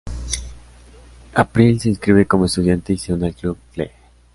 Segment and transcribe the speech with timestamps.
[1.35, 3.91] April se inscribe como estudiante y se une al club Glee.